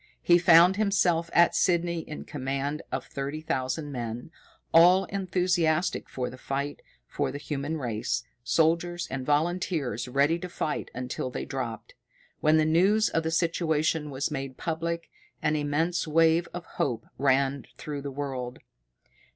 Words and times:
He 0.23 0.39
found 0.39 0.77
himself 0.77 1.29
at 1.31 1.53
Sydney 1.55 1.99
in 1.99 2.23
command 2.25 2.81
of 2.91 3.05
thirty 3.05 3.39
thousand 3.39 3.91
men, 3.91 4.31
all 4.73 5.05
enthusiastic 5.05 6.09
for 6.09 6.27
the 6.31 6.39
fight 6.39 6.81
for 7.05 7.31
the 7.31 7.37
human 7.37 7.77
race, 7.77 8.23
soldiers 8.43 9.07
and 9.11 9.23
volunteers 9.27 10.07
ready 10.07 10.39
to 10.39 10.49
fight 10.49 10.89
until 10.95 11.29
they 11.29 11.45
dropped. 11.45 11.93
When 12.39 12.57
the 12.57 12.65
news 12.65 13.09
of 13.09 13.21
the 13.21 13.29
situation 13.29 14.09
was 14.09 14.31
made 14.31 14.57
public, 14.57 15.11
an 15.39 15.55
immense 15.55 16.07
wave 16.07 16.47
of 16.51 16.65
hope 16.65 17.05
ran 17.19 17.65
through 17.77 18.01
the 18.01 18.09
world. 18.09 18.57